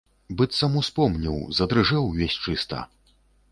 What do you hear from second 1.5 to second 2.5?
задрыжэў увесь